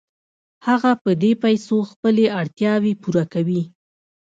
هغه 0.67 0.91
په 1.03 1.11
دې 1.21 1.31
پیسو 1.43 1.77
خپلې 1.91 2.25
اړتیاوې 2.39 2.93
پوره 3.01 3.25
کوي 3.33 3.61